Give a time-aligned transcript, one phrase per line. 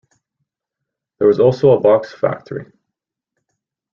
[1.19, 2.71] There was also a box factory.